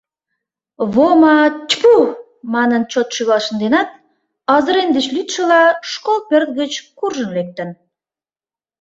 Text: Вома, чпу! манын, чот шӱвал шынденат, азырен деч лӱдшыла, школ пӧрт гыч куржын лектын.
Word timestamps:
Вома, 0.93 1.35
чпу! 1.71 1.93
манын, 2.53 2.83
чот 2.91 3.07
шӱвал 3.15 3.41
шынденат, 3.45 3.89
азырен 4.55 4.89
деч 4.95 5.05
лӱдшыла, 5.15 5.63
школ 5.91 6.17
пӧрт 6.29 6.49
гыч 6.59 6.73
куржын 6.97 7.29
лектын. 7.37 7.69